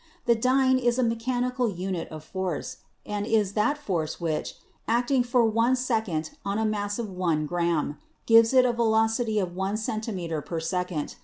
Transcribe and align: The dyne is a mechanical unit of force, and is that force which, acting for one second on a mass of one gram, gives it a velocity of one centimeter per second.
The 0.25 0.33
dyne 0.33 0.79
is 0.79 0.97
a 0.97 1.03
mechanical 1.03 1.69
unit 1.69 2.07
of 2.07 2.23
force, 2.23 2.77
and 3.05 3.27
is 3.27 3.53
that 3.53 3.77
force 3.77 4.19
which, 4.19 4.55
acting 4.87 5.21
for 5.21 5.45
one 5.45 5.75
second 5.75 6.31
on 6.43 6.57
a 6.57 6.65
mass 6.65 6.97
of 6.97 7.07
one 7.11 7.45
gram, 7.45 7.99
gives 8.25 8.51
it 8.51 8.65
a 8.65 8.73
velocity 8.73 9.37
of 9.37 9.55
one 9.55 9.77
centimeter 9.77 10.41
per 10.41 10.59
second. 10.59 11.17